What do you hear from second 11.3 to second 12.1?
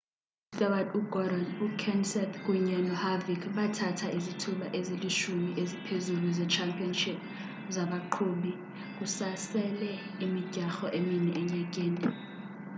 enyakeni